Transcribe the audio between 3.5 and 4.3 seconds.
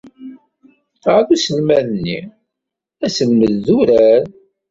d urar.